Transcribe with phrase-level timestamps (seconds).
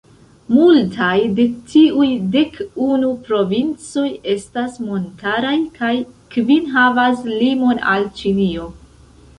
[0.51, 1.43] Multaj de
[1.73, 2.07] tiuj
[2.37, 5.93] dek unu provincoj estas montaraj, kaj
[6.37, 8.69] kvin havas limon al Ĉinio.